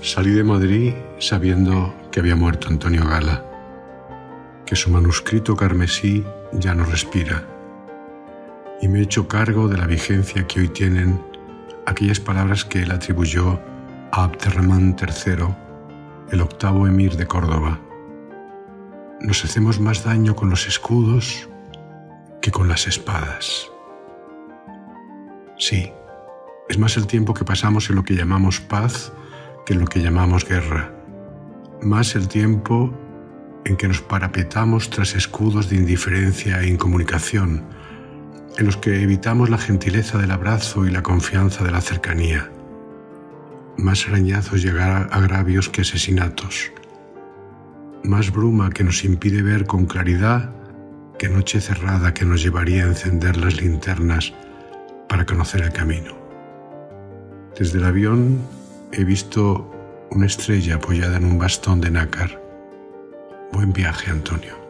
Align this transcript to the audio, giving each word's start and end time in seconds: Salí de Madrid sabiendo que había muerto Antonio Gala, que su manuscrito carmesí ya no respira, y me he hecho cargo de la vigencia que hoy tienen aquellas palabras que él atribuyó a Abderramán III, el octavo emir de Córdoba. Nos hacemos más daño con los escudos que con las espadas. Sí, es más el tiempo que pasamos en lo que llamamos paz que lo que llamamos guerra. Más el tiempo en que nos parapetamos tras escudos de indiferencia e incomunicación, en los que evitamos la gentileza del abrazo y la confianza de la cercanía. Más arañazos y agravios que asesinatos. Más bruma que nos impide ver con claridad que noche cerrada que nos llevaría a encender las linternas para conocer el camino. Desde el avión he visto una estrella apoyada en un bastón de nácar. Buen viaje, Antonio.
Salí 0.00 0.32
de 0.32 0.44
Madrid 0.44 0.94
sabiendo 1.18 1.94
que 2.10 2.20
había 2.20 2.36
muerto 2.36 2.68
Antonio 2.68 3.06
Gala, 3.06 3.44
que 4.66 4.76
su 4.76 4.90
manuscrito 4.90 5.56
carmesí 5.56 6.24
ya 6.52 6.74
no 6.74 6.84
respira, 6.84 7.44
y 8.80 8.88
me 8.88 8.98
he 8.98 9.02
hecho 9.02 9.28
cargo 9.28 9.68
de 9.68 9.78
la 9.78 9.86
vigencia 9.86 10.46
que 10.46 10.60
hoy 10.60 10.68
tienen 10.68 11.20
aquellas 11.86 12.20
palabras 12.20 12.64
que 12.64 12.82
él 12.82 12.90
atribuyó 12.90 13.60
a 14.12 14.24
Abderramán 14.24 14.96
III, 15.00 15.46
el 16.30 16.40
octavo 16.40 16.86
emir 16.86 17.16
de 17.16 17.26
Córdoba. 17.26 17.80
Nos 19.20 19.44
hacemos 19.44 19.80
más 19.80 20.04
daño 20.04 20.36
con 20.36 20.50
los 20.50 20.66
escudos 20.66 21.48
que 22.42 22.50
con 22.50 22.68
las 22.68 22.86
espadas. 22.86 23.70
Sí, 25.56 25.90
es 26.68 26.78
más 26.78 26.96
el 26.96 27.06
tiempo 27.06 27.32
que 27.32 27.44
pasamos 27.44 27.88
en 27.88 27.96
lo 27.96 28.04
que 28.04 28.14
llamamos 28.14 28.60
paz 28.60 29.12
que 29.64 29.74
lo 29.74 29.86
que 29.86 30.02
llamamos 30.02 30.46
guerra. 30.46 30.92
Más 31.82 32.14
el 32.14 32.28
tiempo 32.28 32.92
en 33.64 33.76
que 33.76 33.88
nos 33.88 34.00
parapetamos 34.02 34.90
tras 34.90 35.14
escudos 35.14 35.70
de 35.70 35.76
indiferencia 35.76 36.60
e 36.60 36.68
incomunicación, 36.68 37.64
en 38.58 38.66
los 38.66 38.76
que 38.76 39.02
evitamos 39.02 39.50
la 39.50 39.58
gentileza 39.58 40.18
del 40.18 40.30
abrazo 40.30 40.86
y 40.86 40.90
la 40.90 41.02
confianza 41.02 41.64
de 41.64 41.70
la 41.70 41.80
cercanía. 41.80 42.50
Más 43.76 44.06
arañazos 44.06 44.64
y 44.64 44.68
agravios 44.68 45.68
que 45.68 45.80
asesinatos. 45.80 46.70
Más 48.04 48.30
bruma 48.30 48.70
que 48.70 48.84
nos 48.84 49.04
impide 49.04 49.42
ver 49.42 49.66
con 49.66 49.86
claridad 49.86 50.54
que 51.18 51.28
noche 51.28 51.60
cerrada 51.60 52.12
que 52.12 52.24
nos 52.24 52.42
llevaría 52.42 52.84
a 52.84 52.88
encender 52.88 53.36
las 53.36 53.60
linternas 53.60 54.32
para 55.08 55.24
conocer 55.24 55.62
el 55.62 55.72
camino. 55.72 56.14
Desde 57.58 57.78
el 57.78 57.84
avión 57.84 58.40
he 58.96 59.04
visto 59.04 59.70
una 60.10 60.26
estrella 60.26 60.76
apoyada 60.76 61.16
en 61.16 61.24
un 61.24 61.38
bastón 61.38 61.80
de 61.80 61.90
nácar. 61.90 62.40
Buen 63.52 63.72
viaje, 63.72 64.10
Antonio. 64.10 64.63